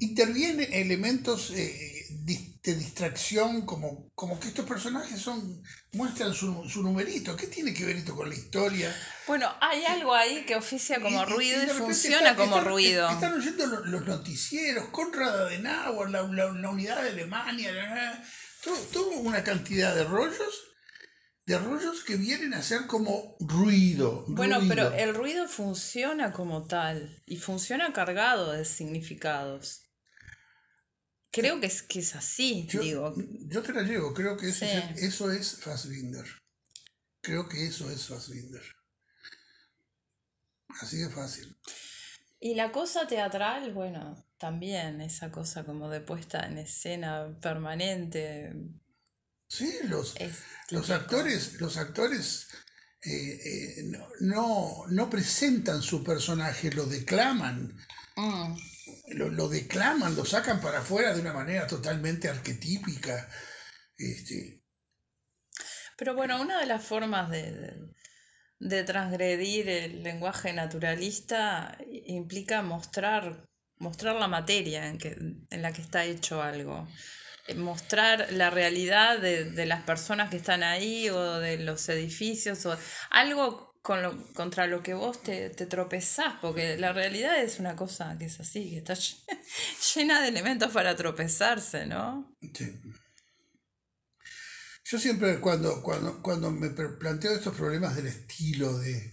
intervienen 0.00 0.72
elementos 0.72 1.50
eh, 1.54 2.06
dis- 2.24 2.60
de 2.62 2.74
distracción, 2.74 3.64
como, 3.64 4.10
como 4.14 4.38
que 4.38 4.48
estos 4.48 4.66
personajes 4.66 5.18
son 5.20 5.62
muestran 5.92 6.34
su, 6.34 6.68
su 6.68 6.82
numerito. 6.82 7.34
¿Qué 7.36 7.46
tiene 7.46 7.72
que 7.72 7.84
ver 7.86 7.96
esto 7.96 8.14
con 8.14 8.28
la 8.28 8.34
historia? 8.34 8.94
Bueno, 9.26 9.50
hay 9.60 9.84
algo 9.84 10.14
ahí 10.14 10.44
que 10.44 10.56
oficia 10.56 11.00
como 11.00 11.22
Y- 11.22 11.26
ruido 11.26 11.62
y 11.62 11.66
funciona 11.68 12.16
están- 12.30 12.36
como 12.36 12.56
están- 12.58 12.68
ruido. 12.72 13.08
Están 13.10 13.32
oyendo 13.34 13.66
lo- 13.66 13.84
los 13.86 14.06
noticieros, 14.06 14.88
Conrad 14.90 15.46
Adenauer, 15.46 16.10
la, 16.10 16.22
la- 16.22 16.52
la 16.52 16.70
unidad 16.70 17.02
de 17.02 17.10
Alemania, 17.10 17.72
la- 17.72 17.94
la- 17.94 18.24
todo, 18.64 18.76
todo 18.92 19.10
una 19.20 19.42
cantidad 19.42 19.94
de 19.94 20.04
rollos, 20.04 20.64
de 21.46 21.58
rollos 21.58 22.04
que 22.04 22.16
vienen 22.16 22.52
a 22.54 22.62
ser 22.62 22.86
como 22.86 23.36
ruido. 23.40 24.24
Bueno, 24.28 24.58
ruido. 24.60 24.74
pero 24.74 24.92
el 24.94 25.14
ruido 25.14 25.48
funciona 25.48 26.30
como 26.32 26.66
tal 26.66 27.22
y 27.26 27.38
funciona 27.38 27.92
cargado 27.94 28.52
de 28.52 28.64
significados. 28.66 29.86
Creo 31.32 31.60
que 31.60 31.66
es, 31.66 31.82
que 31.82 32.00
es 32.00 32.14
así, 32.16 32.66
yo, 32.68 32.80
digo. 32.80 33.14
yo 33.46 33.62
te 33.62 33.72
la 33.72 33.82
llevo, 33.82 34.12
creo 34.12 34.36
que 34.36 34.48
eso, 34.48 34.64
Sí. 34.64 34.70
es, 34.96 35.02
eso 35.02 35.30
es 35.30 35.56
Fassbinder. 35.60 36.24
Creo 37.20 37.48
que 37.48 37.66
eso 37.66 37.88
es 37.90 38.06
Fassbinder. 38.06 38.62
Así 40.80 40.98
de 40.98 41.08
fácil. 41.10 41.56
Y 42.40 42.54
la 42.54 42.72
cosa 42.72 43.06
teatral, 43.06 43.72
bueno, 43.74 44.24
también 44.38 45.00
esa 45.00 45.30
cosa 45.30 45.64
como 45.64 45.88
de 45.90 46.00
puesta 46.00 46.46
en 46.46 46.58
escena 46.58 47.36
permanente. 47.40 48.52
Sí, 49.48 49.72
los, 49.84 50.14
Los 50.70 50.90
actores, 50.90 51.60
los 51.60 51.76
actores 51.76 52.48
eh, 53.02 53.40
eh, 53.44 53.82
no, 53.84 54.08
no, 54.20 54.84
no 54.88 55.10
presentan 55.10 55.82
su 55.82 56.02
personaje, 56.04 56.70
lo 56.72 56.86
declaman, 56.86 57.76
Mm. 58.16 58.54
Lo, 59.08 59.28
lo 59.30 59.48
declaman, 59.48 60.16
lo 60.16 60.24
sacan 60.24 60.60
para 60.60 60.78
afuera 60.80 61.14
de 61.14 61.20
una 61.20 61.32
manera 61.32 61.66
totalmente 61.66 62.28
arquetípica. 62.28 63.28
Este, 63.96 64.62
Pero 65.96 66.14
bueno, 66.14 66.40
una 66.40 66.60
de 66.60 66.66
las 66.66 66.84
formas 66.84 67.30
de, 67.30 67.78
de- 68.58 68.84
transgredir 68.84 69.68
el 69.68 70.02
lenguaje 70.02 70.52
naturalista 70.52 71.76
implica 72.06 72.62
mostrar, 72.62 73.46
mostrar 73.78 74.16
la 74.16 74.28
materia 74.28 74.86
en, 74.88 74.98
que, 74.98 75.10
en 75.50 75.62
la 75.62 75.72
que 75.72 75.82
está 75.82 76.04
hecho 76.04 76.42
algo. 76.42 76.88
Eh, 77.48 77.54
Mostrar 77.54 78.32
la 78.32 78.50
realidad 78.50 79.18
de, 79.20 79.44
de 79.44 79.66
las 79.66 79.82
personas 79.84 80.30
que 80.30 80.36
están 80.38 80.62
ahí 80.62 81.08
o 81.10 81.38
de 81.40 81.58
los 81.58 81.88
edificios 81.88 82.66
o 82.66 82.76
algo 83.10 83.69
con 83.82 84.02
lo- 84.02 84.32
contra 84.34 84.66
lo 84.66 84.82
que 84.82 84.94
vos 84.94 85.22
te, 85.22 85.50
te 85.50 85.66
tropezás, 85.66 86.34
porque 86.40 86.76
la 86.76 86.92
realidad 86.92 87.42
es 87.42 87.58
una 87.58 87.76
cosa 87.76 88.16
que 88.18 88.26
es 88.26 88.38
así, 88.40 88.70
que 88.70 88.78
está 88.78 88.94
lle- 88.94 89.18
llena 89.94 90.20
de 90.22 90.28
elementos 90.28 90.70
para 90.72 90.94
tropezarse, 90.96 91.86
¿no? 91.86 92.36
sí. 92.54 92.72
Yo 94.84 94.98
siempre 94.98 95.38
cuando, 95.38 95.82
cuando, 95.82 96.20
cuando 96.20 96.50
me 96.50 96.70
planteo 96.70 97.32
estos 97.32 97.54
problemas 97.54 97.94
del 97.94 98.08
estilo 98.08 98.76
de, 98.78 99.12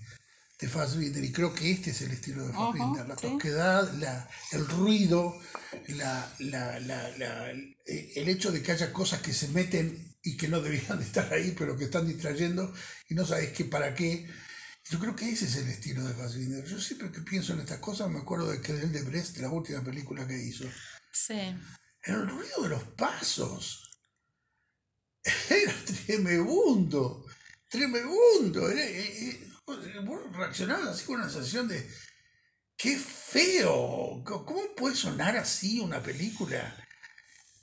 de 0.59 0.67
Fassbinder, 0.67 1.23
y 1.23 1.31
creo 1.31 1.53
que 1.53 1.69
este 1.71 1.91
es 1.91 2.01
el 2.01 2.11
estilo 2.13 2.47
de 2.47 2.53
Fassbinder, 2.53 3.07
la 3.07 3.15
sí. 3.15 3.27
tosquedad, 3.27 3.93
la, 3.99 4.27
el 4.53 4.67
ruido, 4.67 5.39
la, 5.89 6.33
la- 6.39 6.79
la- 6.79 7.09
la- 7.17 7.51
eh, 7.51 8.11
el 8.15 8.27
hecho 8.27 8.51
de 8.51 8.63
que 8.63 8.71
haya 8.71 8.91
cosas 8.91 9.21
que 9.21 9.33
se 9.33 9.49
meten 9.49 10.15
y 10.23 10.35
que 10.35 10.47
no 10.47 10.61
debían 10.61 10.97
de 10.97 11.05
estar 11.11 11.31
ahí, 11.31 11.53
pero 11.57 11.77
que 11.77 11.83
están 11.85 12.07
distrayendo 12.07 12.73
y 13.07 13.13
no 13.13 13.23
sabes 13.25 13.51
qué 13.51 13.65
para 13.65 13.93
qué. 13.93 14.27
Yo 14.89 14.99
creo 14.99 15.15
que 15.15 15.29
ese 15.29 15.45
es 15.45 15.55
el 15.57 15.67
estilo 15.67 16.03
de 16.03 16.13
Fassbinder. 16.13 16.63
Yo 16.65 16.79
siempre 16.79 17.11
que 17.11 17.21
pienso 17.21 17.53
en 17.53 17.59
estas 17.59 17.79
cosas 17.79 18.09
me 18.09 18.19
acuerdo 18.19 18.49
de 18.51 18.61
Querel 18.61 18.91
de 18.91 19.01
Brest, 19.03 19.37
la 19.37 19.49
última 19.49 19.83
película 19.83 20.25
que 20.27 20.37
hizo. 20.37 20.63
Sí. 21.11 21.55
El 22.03 22.29
ruido 22.29 22.63
de 22.63 22.69
los 22.69 22.83
pasos. 22.95 23.83
Era 25.49 25.73
tremebundo. 26.05 27.25
Tremebundo. 27.69 28.69
Era, 28.69 28.81
eh, 28.85 29.29
eh, 29.67 29.99
vos 30.05 30.21
reaccionabas 30.35 30.87
así 30.87 31.05
con 31.05 31.15
una 31.19 31.29
sensación 31.29 31.67
de. 31.67 31.89
¡Qué 32.77 32.97
feo! 32.97 34.23
¿Cómo 34.23 34.61
puede 34.75 34.95
sonar 34.95 35.35
así 35.35 35.79
una 35.79 36.01
película? 36.01 36.77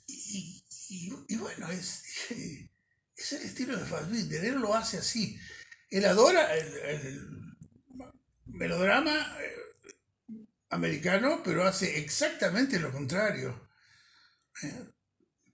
Y, 0.07 0.63
y- 0.89 1.11
y 1.29 1.35
bueno, 1.37 1.71
es, 1.71 2.03
es 3.15 3.31
el 3.33 3.41
estilo 3.43 3.77
de 3.77 3.85
Fassbinder. 3.85 4.45
Él 4.45 4.55
lo 4.59 4.75
hace 4.75 4.97
así. 4.99 5.39
Él 5.97 6.05
adora 6.05 6.55
el, 6.55 6.77
el 6.77 7.29
melodrama 8.45 9.37
eh, 9.41 10.45
americano, 10.69 11.41
pero 11.43 11.65
hace 11.65 11.99
exactamente 11.99 12.79
lo 12.79 12.91
contrario 12.91 13.65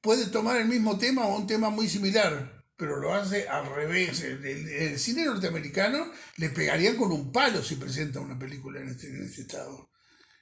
puede 0.02 0.28
tomar 0.28 0.60
el 0.60 0.68
mismo 0.68 0.98
tema 0.98 1.26
o 1.28 1.38
un 1.38 1.48
tema 1.48 1.70
muy 1.70 1.88
similar, 1.88 2.64
pero 2.76 2.98
lo 2.98 3.14
hace 3.14 3.48
al 3.48 3.74
revés. 3.74 4.22
El, 4.22 5.00
cine 5.00 5.26
norteamericano 5.26 6.12
le 6.38 6.50
pegarían 6.50 6.98
con 6.98 7.12
un 7.12 7.32
palo 7.32 7.64
si 7.64 7.76
presenta 7.76 8.20
una 8.20 8.38
película 8.38 8.82
en 8.82 8.90
este, 8.90 9.08
en 9.08 9.24
este 9.24 9.42
estado. 9.42 9.92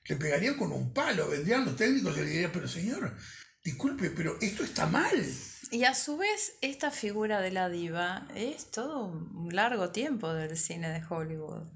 Le 0.06 0.16
pegarían 0.16 0.56
con 0.56 0.72
un 0.72 0.94
palo, 0.94 1.28
vendrían 1.28 1.66
los 1.66 1.76
técnicos 1.76 2.18
y 2.18 2.22
le 2.22 2.30
dirían, 2.30 2.52
pero 2.52 2.68
señor, 2.68 3.16
disculpe, 3.64 4.10
pero 4.10 4.38
esto 4.42 4.64
está 4.64 4.86
mal. 4.88 5.26
Y 5.72 5.84
a 5.84 5.94
su 5.94 6.18
vez, 6.18 6.58
esta 6.62 6.90
figura 6.92 7.42
de 7.42 7.52
la 7.52 7.70
diva 7.70 8.28
es 8.36 8.72
todo 8.72 9.06
un 9.06 9.54
largo 9.54 9.92
tiempo 9.92 10.34
del 10.34 10.58
cine 10.58 10.90
de 10.90 11.04
Hollywood. 11.08 11.68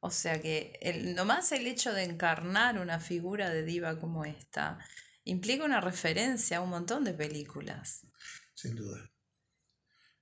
O 0.00 0.10
sea 0.10 0.40
que 0.40 0.78
el, 0.80 1.14
nomás 1.14 1.50
el 1.52 1.66
hecho 1.66 1.92
de 1.92 2.04
encarnar 2.04 2.78
una 2.78 3.00
figura 3.00 3.50
de 3.50 3.64
diva 3.64 3.98
como 3.98 4.24
esta 4.24 4.78
implica 5.24 5.64
una 5.64 5.80
referencia 5.80 6.58
a 6.58 6.60
un 6.60 6.70
montón 6.70 7.04
de 7.04 7.14
películas. 7.14 8.06
Sin 8.54 8.76
duda. 8.76 9.10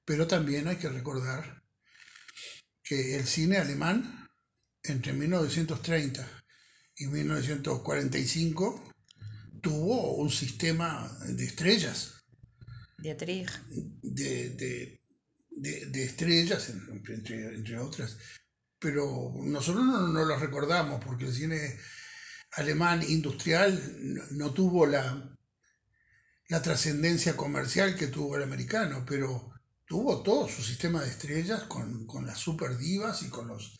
Pero 0.04 0.26
también 0.26 0.68
hay 0.68 0.76
que 0.76 0.88
recordar 0.88 1.62
que 2.82 3.16
el 3.16 3.26
cine 3.26 3.58
alemán, 3.58 4.30
entre 4.82 5.12
1930 5.12 6.44
y 6.96 7.06
1945, 7.08 8.94
tuvo 9.70 10.14
un 10.14 10.30
sistema 10.30 11.10
de 11.26 11.44
estrellas. 11.44 12.12
Dietrich. 12.98 13.50
de, 13.68 14.50
de- 14.50 15.00
de- 15.50 15.86
de 15.86 16.04
estrellas, 16.04 16.68
en- 16.70 17.02
entre, 17.08 17.54
entre 17.56 17.78
otras, 17.78 18.16
pero 18.78 19.32
nosotros 19.42 19.84
no, 19.84 20.06
no 20.06 20.24
las 20.24 20.40
recordamos 20.40 21.02
porque 21.04 21.24
el 21.24 21.32
cine 21.34 21.76
alemán 22.52 23.02
industrial 23.08 23.72
no, 24.14 24.22
no 24.30 24.52
tuvo 24.54 24.86
la, 24.86 25.36
la 26.48 26.62
trascendencia 26.62 27.36
comercial 27.36 27.96
que 27.96 28.06
tuvo 28.06 28.36
el 28.36 28.44
americano, 28.44 29.04
pero 29.04 29.50
tuvo 29.84 30.22
todo 30.22 30.46
su 30.48 30.62
sistema 30.62 31.02
de 31.02 31.10
estrellas 31.10 31.64
con, 31.64 32.06
con 32.06 32.24
las 32.24 32.38
super 32.38 32.78
divas 32.78 33.22
y 33.22 33.28
con 33.30 33.48
los 33.48 33.78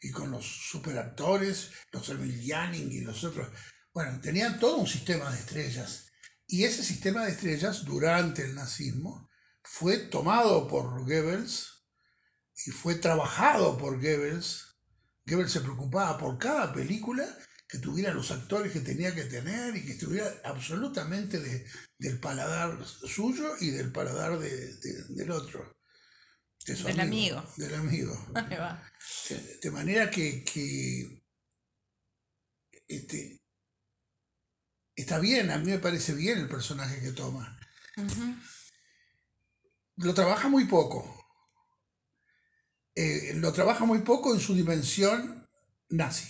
y 0.00 0.10
con 0.10 0.30
los 0.30 0.44
superactores, 0.70 1.70
los 1.90 2.08
Emilianing 2.10 2.92
y 2.92 3.00
los 3.00 3.24
otros. 3.24 3.48
Bueno, 3.94 4.20
tenían 4.20 4.58
todo 4.58 4.76
un 4.78 4.86
sistema 4.88 5.30
de 5.30 5.38
estrellas. 5.38 6.10
Y 6.46 6.64
ese 6.64 6.82
sistema 6.82 7.24
de 7.24 7.30
estrellas 7.32 7.84
durante 7.84 8.42
el 8.44 8.54
nazismo 8.54 9.30
fue 9.62 9.96
tomado 9.98 10.68
por 10.68 11.04
Goebbels 11.04 11.86
y 12.66 12.70
fue 12.72 12.96
trabajado 12.96 13.78
por 13.78 13.94
Goebbels. 14.00 14.76
Goebbels 15.26 15.52
se 15.52 15.60
preocupaba 15.60 16.18
por 16.18 16.38
cada 16.38 16.72
película 16.74 17.24
que 17.68 17.78
tuviera 17.78 18.12
los 18.12 18.30
actores 18.30 18.72
que 18.72 18.80
tenía 18.80 19.14
que 19.14 19.24
tener 19.24 19.74
y 19.76 19.84
que 19.86 19.92
estuviera 19.92 20.30
absolutamente 20.44 21.38
de- 21.40 21.64
del 21.98 22.20
paladar 22.20 22.84
suyo 22.84 23.54
y 23.60 23.70
del 23.70 23.90
paladar 23.90 24.38
de- 24.38 24.74
de- 24.76 25.04
del 25.10 25.30
otro. 25.30 25.78
de 26.66 26.74
Del 26.74 27.00
amigo. 27.00 27.44
Del 27.56 27.74
amigo. 27.74 28.26
Va. 28.34 28.92
De 29.62 29.70
manera 29.70 30.10
que, 30.10 30.42
que, 30.44 31.22
este, 32.88 33.40
está 34.96 35.18
bien, 35.18 35.50
a 35.50 35.58
mí 35.58 35.70
me 35.70 35.78
parece 35.78 36.14
bien 36.14 36.38
el 36.38 36.48
personaje 36.48 37.00
que 37.00 37.12
toma. 37.12 37.58
Lo 39.96 40.12
trabaja 40.14 40.48
muy 40.48 40.64
poco, 40.64 41.24
eh, 42.94 43.32
lo 43.36 43.52
trabaja 43.52 43.84
muy 43.84 44.00
poco 44.00 44.34
en 44.34 44.40
su 44.40 44.54
dimensión 44.54 45.48
nazi. 45.90 46.28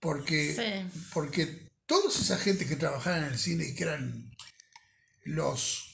Porque, 0.00 0.54
Sí. 0.54 1.00
porque 1.14 1.70
toda 1.86 2.08
esa 2.10 2.36
gente 2.36 2.66
que 2.66 2.76
trabajaba 2.76 3.18
en 3.18 3.24
el 3.24 3.38
cine 3.38 3.64
y 3.66 3.74
que 3.74 3.84
eran 3.84 4.30
los 5.24 5.88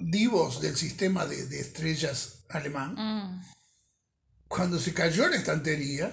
divos 0.00 0.60
del 0.62 0.76
sistema 0.76 1.26
de, 1.26 1.46
de 1.46 1.60
estrellas 1.60 2.44
alemán, 2.48 2.94
Mm, 2.96 3.44
cuando 4.48 4.78
se 4.78 4.94
cayó 4.94 5.28
la 5.28 5.36
estantería, 5.36 6.10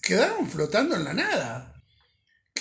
quedaron 0.00 0.48
flotando 0.48 0.94
en 0.94 1.04
la 1.04 1.12
nada. 1.12 1.71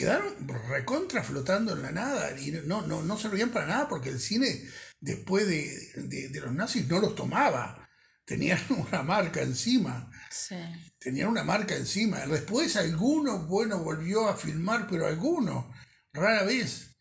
Quedaron 0.02 0.48
recontra 0.70 1.24
flotando 1.24 1.74
en 1.74 1.84
la 1.84 1.92
nada 1.92 2.38
y 2.40 2.52
no, 2.66 2.82
no, 2.82 3.04
no 3.04 3.18
servían 3.20 3.52
para 3.52 3.68
nada 3.68 3.88
porque 3.88 4.10
el 4.10 4.20
cine, 4.20 4.64
después 5.00 5.48
de, 5.48 5.70
de- 5.96 6.30
de 6.30 6.40
los 6.42 6.54
nazis, 6.54 6.88
no 6.88 7.00
los 7.00 7.14
tomaba. 7.16 7.88
Tenían 8.26 8.60
una 8.70 9.04
marca 9.04 9.42
encima. 9.42 10.10
sí. 10.32 10.56
Tenían 11.00 11.30
una 11.30 11.44
marca 11.44 11.76
encima. 11.76 12.20
Después 12.28 12.76
alguno, 12.76 13.46
bueno, 13.48 13.80
volvió 13.80 14.28
a 14.30 14.36
filmar, 14.38 14.88
pero 14.90 15.08
alguno, 15.08 15.72
rara 16.14 16.44
vez. 16.44 16.96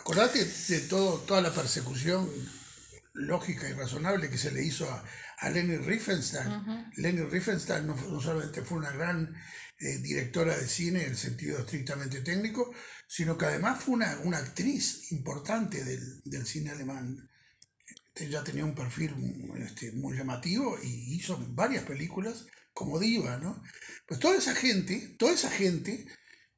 Acordate 0.00 0.44
de 0.44 0.80
todo, 0.80 1.18
toda 1.20 1.40
la 1.40 1.50
persecución 1.52 2.28
lógica 3.14 3.68
y 3.68 3.72
razonable 3.72 4.28
que 4.30 4.38
se 4.38 4.50
le 4.50 4.64
hizo 4.64 4.90
a, 4.90 5.04
a 5.38 5.50
Leni 5.50 5.76
Riefenstahl. 5.76 6.90
Leni 6.96 7.22
Riefenstahl 7.22 7.86
no, 7.86 7.94
no 7.94 8.20
solamente 8.20 8.62
fue 8.62 8.78
una 8.78 8.90
gran 8.90 9.34
eh, 9.78 9.98
directora 9.98 10.56
de 10.56 10.66
cine 10.66 11.02
en 11.04 11.10
el 11.10 11.16
sentido 11.16 11.58
estrictamente 11.58 12.20
técnico, 12.20 12.72
sino 13.06 13.36
que 13.36 13.46
además 13.46 13.82
fue 13.82 13.94
una, 13.94 14.18
una 14.24 14.38
actriz 14.38 15.10
importante 15.12 15.84
del, 15.84 16.22
del 16.24 16.46
cine 16.46 16.70
alemán. 16.70 17.28
Este, 18.14 18.28
ya 18.28 18.44
tenía 18.44 18.64
un 18.64 18.74
perfil 18.74 19.16
muy, 19.16 19.62
este, 19.62 19.90
muy 19.92 20.16
llamativo 20.16 20.78
y 20.82 21.16
hizo 21.16 21.36
varias 21.50 21.84
películas 21.84 22.46
como 22.72 22.98
diva, 22.98 23.38
¿no? 23.38 23.62
Pues 24.06 24.20
toda 24.20 24.36
esa 24.36 24.54
gente, 24.54 25.16
toda 25.18 25.32
esa 25.32 25.50
gente 25.50 26.06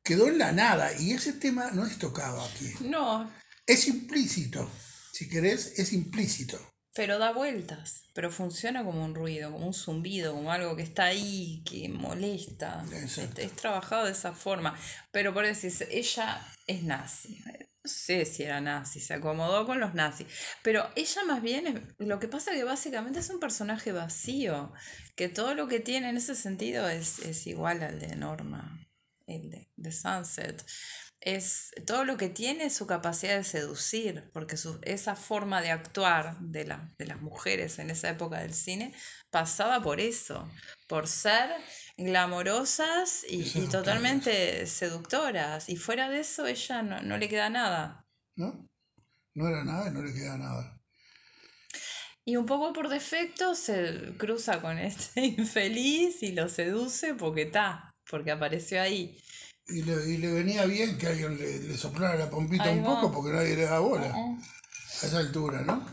quedó 0.03 0.29
en 0.29 0.39
la 0.39 0.53
nada 0.53 0.99
y 0.99 1.13
ese 1.13 1.33
tema 1.33 1.71
no 1.73 1.87
es 1.87 1.99
tocado 1.99 2.43
aquí. 2.43 2.73
No, 2.81 3.31
Es 3.67 3.89
implícito, 3.89 4.71
si 5.13 5.29
querés, 5.29 5.79
es 5.79 5.93
implícito. 5.93 6.59
Pero 6.97 7.19
da 7.19 7.31
vueltas. 7.33 8.05
Pero 8.15 8.31
funciona 8.33 8.83
como 8.85 9.05
un 9.05 9.15
ruido, 9.15 9.53
como 9.53 9.67
un 9.67 9.75
zumbido, 9.75 10.33
como 10.35 10.51
algo 10.51 10.75
que 10.75 10.83
está 10.83 11.05
ahí, 11.05 11.63
que 11.71 11.89
molesta. 11.91 12.85
Es, 12.93 13.19
es 13.19 13.53
trabajado 13.53 14.07
de 14.07 14.13
esa 14.13 14.33
forma. 14.33 14.75
Pero 15.13 15.33
por 15.35 15.45
decir, 15.47 15.73
ella 15.91 16.41
es 16.67 16.83
nazi. 16.83 17.39
No 17.85 17.91
sé 17.93 18.25
si 18.25 18.43
era 18.43 18.61
nazi, 18.61 18.99
se 18.99 19.15
acomodó 19.15 19.65
con 19.67 19.79
los 19.79 19.95
nazis. 19.95 20.27
Pero 20.63 20.91
ella 20.97 21.23
más 21.25 21.41
bien, 21.43 21.67
es- 21.69 21.83
lo 22.07 22.19
que 22.19 22.27
pasa 22.29 22.51
que 22.53 22.65
básicamente 22.65 23.21
es 23.21 23.31
un 23.31 23.39
personaje 23.39 23.93
vacío. 23.93 24.73
Que 25.15 25.29
todo 25.29 25.55
lo 25.55 25.69
que 25.69 25.81
tiene 25.81 26.09
en 26.09 26.17
ese 26.17 26.35
sentido 26.35 26.89
es, 26.89 27.21
es 27.21 27.47
igual 27.47 27.83
al 27.83 28.01
de 28.01 28.17
Norma, 28.17 28.81
el 29.27 29.51
de, 29.51 29.71
de 29.77 29.93
Sunset. 29.93 30.65
Es, 31.21 31.73
todo 31.87 32.05
lo 32.05 32.17
que 32.17 32.29
tiene 32.29 32.67
es 32.67 32.77
su 32.77 32.87
capacidad 32.87 33.37
de 33.37 33.43
seducir, 33.45 34.29
porque 34.33 34.57
su, 34.57 34.79
esa 34.83 35.17
forma 35.17 35.61
de 35.61 35.71
actuar 35.73 36.39
de, 36.41 36.65
la- 36.67 36.93
de 36.99 37.07
las 37.07 37.21
mujeres 37.21 37.79
en 37.81 37.91
esa 37.91 38.11
época 38.11 38.39
del 38.41 38.55
cine 38.55 38.95
pasaba 39.31 39.83
por 39.83 40.01
eso, 40.01 40.49
por 40.87 41.09
ser 41.09 41.51
glamorosas 41.97 43.25
y, 43.29 43.43
y 43.59 43.67
totalmente 43.69 44.67
seductoras. 44.67 45.69
Y 45.69 45.77
fuera 45.77 46.09
de 46.09 46.21
eso, 46.21 46.47
ella 46.47 46.83
no, 46.83 47.03
no 47.03 47.19
le 47.19 47.29
queda 47.29 47.51
nada. 47.51 48.07
¿no? 48.37 48.69
No 49.35 49.49
era 49.49 49.65
nada 49.65 49.89
y 49.89 49.93
no 49.93 50.03
le 50.03 50.13
queda 50.15 50.39
nada. 50.39 50.81
Y 52.25 52.37
un 52.37 52.47
poco 52.47 52.73
por 52.73 52.89
defecto 52.89 53.55
se 53.55 54.15
cruza 54.19 54.61
con 54.61 54.79
este 54.79 55.25
infeliz 55.39 56.23
y 56.23 56.33
lo 56.33 56.49
seduce 56.49 57.15
porque 57.15 57.43
está, 57.43 57.95
porque 58.11 58.33
apareció 58.33 58.81
ahí. 58.83 59.19
Y 59.69 59.83
le, 59.83 60.09
y 60.11 60.17
le 60.19 60.33
venía 60.33 60.65
bien 60.67 60.97
que 60.97 61.09
alguien 61.09 61.37
le, 61.37 61.59
le 61.61 61.77
soplara 61.77 62.17
la 62.17 62.31
pompita 62.31 62.65
Ahí 62.65 62.79
un 62.79 62.85
va. 62.85 63.01
poco 63.01 63.15
porque 63.15 63.33
nadie 63.37 63.57
le 63.57 63.63
da 63.65 63.81
bola 63.81 64.15
a 64.15 65.07
esa 65.07 65.19
altura, 65.19 65.63
¿no? 65.63 65.85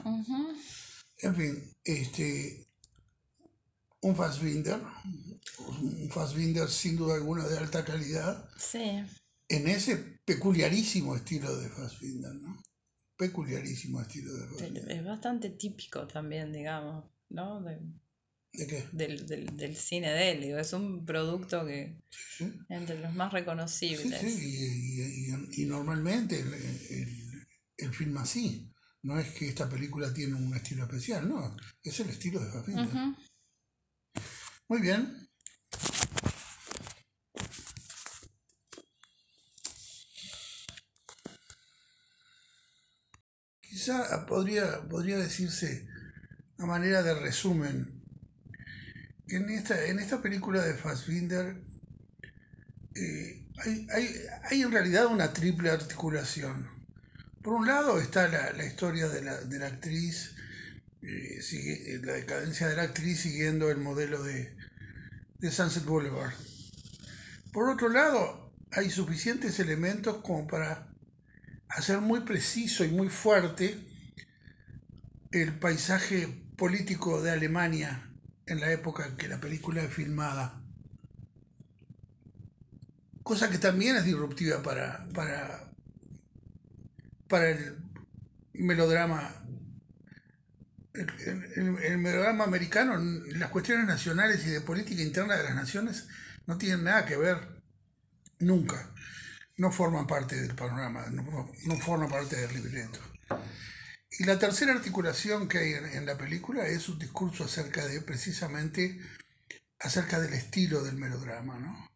En 1.18 1.36
fin, 1.36 1.74
este, 1.84 2.68
un 4.02 4.16
Fassbinder, 4.16 4.80
un 5.82 6.10
Fassbinder 6.12 6.70
sin 6.70 6.98
duda 6.98 7.16
alguna 7.16 7.48
de 7.48 7.58
alta 7.58 7.84
calidad, 7.84 8.48
Sí. 8.58 9.04
en 9.50 9.68
ese 9.68 9.98
peculiarísimo 10.26 11.16
estilo 11.16 11.56
de 11.58 11.70
Fassbinder, 11.70 12.34
¿no? 12.36 12.62
Peculiarísimo 13.18 14.02
estilo 14.02 14.34
de 14.34 14.40
Pero 14.46 14.52
Fassbinder. 14.60 14.92
Es 14.92 15.04
bastante 15.06 15.50
típico 15.52 16.06
también, 16.08 16.52
digamos, 16.52 17.06
¿no? 17.30 17.62
De- 17.62 17.80
¿De 18.54 18.68
qué? 18.68 18.88
del, 18.92 19.26
del, 19.26 19.58
del 19.58 19.76
cine 19.76 20.12
de 20.12 20.32
él. 20.32 20.42
digo, 20.42 20.60
es 20.60 20.74
un 20.74 21.06
producto 21.06 21.66
que 21.66 21.98
Sí, 22.38 22.52
entre 22.70 23.00
los 23.00 23.14
más 23.16 23.34
reconocibles. 23.34 24.20
sí, 24.22 24.28
y, 24.28 25.02
y- 25.02 25.34
y- 25.60 25.64
y 25.64 25.66
normalmente 25.66 26.40
el, 26.40 26.54
el- 26.54 27.48
el 27.78 27.94
film 27.94 28.18
así. 28.18 28.70
No 29.02 29.20
es 29.20 29.32
que 29.34 29.50
esta 29.50 29.68
película 29.68 30.14
tiene 30.14 30.36
un 30.36 30.54
estilo 30.56 30.84
especial, 30.84 31.28
no, 31.28 31.58
es 31.84 32.00
el 32.00 32.10
estilo 32.10 32.40
de 32.40 32.50
Fassbinder. 32.52 32.86
Ujú. 32.88 33.16
Muy 34.70 34.80
bien. 34.82 35.28
Quizá 43.62 44.26
podría, 44.26 44.88
podría 44.88 45.18
decirse 45.18 45.88
a 46.60 46.66
manera 46.66 47.02
de 47.02 47.14
resumen 47.16 48.03
en 49.36 49.50
esta, 49.50 49.86
en 49.86 50.00
esta 50.00 50.22
película 50.22 50.64
de 50.64 50.74
Fassbinder 50.76 51.56
eh, 52.96 53.44
hay, 53.64 53.88
hay- 53.94 54.16
hay 54.50 54.62
en 54.62 54.72
realidad 54.72 55.08
una 55.08 55.34
triple 55.34 55.70
articulación. 55.70 56.68
Por 57.42 57.54
un 57.54 57.68
lado 57.68 58.00
está 58.00 58.28
la, 58.28 58.54
la 58.54 58.66
historia 58.66 59.08
de 59.10 59.22
la, 59.24 59.42
de 59.42 59.60
la 59.60 59.68
actriz, 59.68 60.36
eh, 61.02 61.40
eh, 61.54 62.02
la 62.04 62.14
decadencia 62.14 62.68
de 62.68 62.76
la 62.76 62.84
actriz 62.84 63.22
siguiendo 63.22 63.70
el 63.72 63.78
modelo 63.78 64.24
de, 64.24 64.56
de 65.40 65.52
Sunset 65.52 65.86
Boulevard. 65.86 66.34
Por 67.52 67.70
otro 67.70 67.90
lado, 67.90 68.54
hay 68.72 68.90
suficientes 68.90 69.60
elementos 69.60 70.18
como 70.24 70.48
para 70.48 70.88
hacer 71.70 72.00
muy 72.00 72.22
preciso 72.22 72.84
y 72.86 72.90
muy 72.90 73.10
fuerte 73.10 73.78
el 75.32 75.58
paisaje 75.60 76.28
político 76.58 77.22
de 77.22 77.32
Alemania 77.32 78.10
en 78.54 78.62
la 78.62 78.72
época 78.72 79.06
en 79.08 79.18
que 79.18 79.28
la 79.28 79.40
película 79.42 79.84
es 79.84 79.94
filmada. 79.94 80.62
Cosa 83.24 83.50
que 83.50 83.58
también 83.58 83.96
es 83.96 84.06
disruptiva 84.06 84.62
para, 84.62 85.08
para, 85.14 85.72
para 87.28 87.50
el 87.50 87.78
melodrama. 88.54 89.36
El, 90.94 91.10
el- 91.56 91.78
el 91.84 91.98
melodrama 91.98 92.44
americano, 92.44 92.98
las 92.98 93.50
cuestiones 93.50 93.86
nacionales 93.88 94.46
y 94.46 94.52
de 94.52 94.62
política 94.62 95.02
interna 95.02 95.36
de 95.38 95.44
las 95.44 95.56
naciones 95.56 96.08
no 96.46 96.58
tienen 96.58 96.84
nada 96.84 97.06
que 97.06 97.18
ver 97.18 97.38
nunca. 98.40 98.92
No 99.58 99.72
forman 99.72 100.08
parte 100.08 100.36
del 100.42 100.56
panorama, 100.56 101.08
no, 101.12 101.52
no 101.66 101.78
forman 101.78 102.10
parte 102.10 102.36
del 102.38 102.54
libreto. 102.56 103.00
Y 104.20 104.26
la 104.26 104.38
tercera 104.38 104.74
articulación 104.74 105.48
que 105.48 105.58
hay 105.58 105.74
en, 105.74 106.06
la 106.06 106.18
película 106.18 106.68
es 106.68 106.88
un 106.88 107.00
discurso 107.00 107.46
acerca 107.46 107.86
de, 107.88 108.02
precisamente, 108.02 109.00
acerca 109.80 110.20
del 110.20 110.34
estilo 110.34 110.84
del 110.84 110.98
melodrama, 110.98 111.58
¿no? 111.58 111.92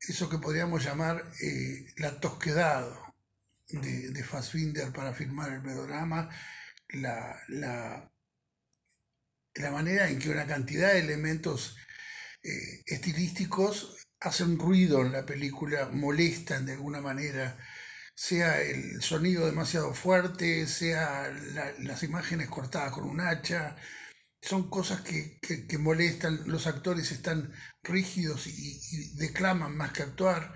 Eso 0.00 0.30
que 0.30 0.38
podríamos 0.38 0.84
llamar 0.84 1.30
eh, 1.42 1.86
la 1.96 2.20
tosquedad 2.20 2.88
de, 3.68 4.10
de 4.10 4.24
Fassbinder 4.24 4.92
para 4.92 5.12
filmar 5.12 5.52
el 5.52 5.62
melodrama, 5.62 6.30
la, 6.90 7.36
la, 7.48 8.10
la 9.54 9.70
manera 9.70 10.08
en 10.08 10.18
que 10.18 10.30
una 10.30 10.46
cantidad 10.46 10.92
de 10.92 11.00
elementos 11.00 11.76
eh, 12.42 12.82
estilísticos 12.86 14.08
hacen 14.20 14.58
ruido 14.58 15.00
en 15.02 15.12
la 15.12 15.26
película, 15.26 15.88
molestan 15.92 16.66
de 16.66 16.72
alguna 16.72 17.00
manera, 17.00 17.58
sea 18.20 18.60
el 18.60 19.00
sonido 19.00 19.46
demasiado 19.46 19.94
fuerte, 19.94 20.66
sea 20.66 21.30
la- 21.54 21.72
las 21.78 22.02
imágenes 22.02 22.50
cortadas 22.50 22.92
con 22.92 23.04
un 23.04 23.18
hacha, 23.18 23.76
son 24.42 24.68
cosas 24.68 25.00
que, 25.00 25.38
que- 25.40 25.78
molestan, 25.78 26.42
los 26.46 26.66
actores 26.66 27.12
están 27.12 27.50
rígidos 27.82 28.46
y, 28.46 29.14
declaman 29.16 29.74
más 29.76 29.92
que 29.92 30.02
actuar. 30.02 30.52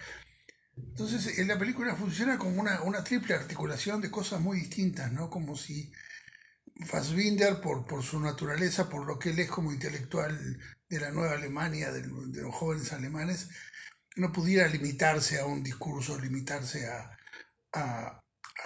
Entonces, 0.77 1.39
en 1.39 1.49
la 1.49 1.59
película 1.59 1.97
funciona 1.97 2.39
como 2.39 2.61
una, 2.61 2.83
una 2.83 3.03
triple 3.03 3.35
articulación 3.35 4.01
de 4.03 4.11
cosas 4.11 4.41
muy 4.43 4.59
distintas, 4.61 5.11
¿no? 5.13 5.31
Como 5.31 5.57
si 5.57 5.91
Fassbinder, 6.87 7.61
por, 7.63 7.87
por 7.87 8.03
su 8.03 8.21
naturaleza, 8.21 8.91
por 8.91 9.07
lo 9.07 9.19
que 9.19 9.31
él 9.31 9.39
es 9.39 9.49
como 9.51 9.73
intelectual 9.73 10.59
de 10.91 11.01
la 11.01 11.11
nueva 11.13 11.35
Alemania, 11.35 11.93
de, 11.93 12.03
los 12.43 12.55
jóvenes 12.55 12.93
alemanes, 12.93 13.49
no 14.17 14.33
pudiera 14.33 14.69
limitarse 14.69 15.41
a 15.41 15.47
un 15.47 15.63
discurso, 15.63 16.21
limitarse 16.21 16.87
a, 16.89 17.17
a- 17.75 18.21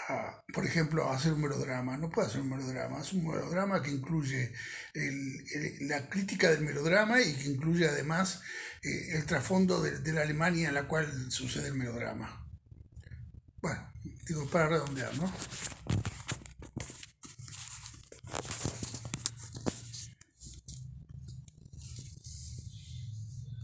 a, 0.09 0.43
por 0.55 0.65
ejemplo, 0.67 1.11
hacer 1.11 1.33
un 1.33 1.41
melodrama. 1.43 1.97
No 1.97 2.11
puede 2.11 2.29
hacer 2.29 2.41
un 2.41 2.51
melodrama. 2.51 3.01
Es 3.01 3.13
un 3.13 3.27
melodrama 3.27 3.83
que 3.83 3.91
incluye 3.91 4.53
el- 4.95 5.89
la 5.89 6.09
crítica 6.09 6.51
del 6.51 6.61
melodrama 6.65 7.21
y 7.21 7.35
que 7.35 7.45
incluye 7.51 7.89
además 7.89 8.41
eh, 8.83 9.17
el 9.17 9.27
trasfondo 9.27 9.83
de, 9.83 9.99
de 9.99 10.13
la 10.13 10.23
Alemania 10.23 10.69
en 10.69 10.75
la 10.75 10.87
cual 10.87 11.31
sucede 11.31 11.69
el 11.69 11.75
melodrama. 11.75 12.47
Bueno, 13.61 13.93
digo, 14.27 14.49
para 14.51 14.69
redondear, 14.69 15.13
¿no? 15.17 15.33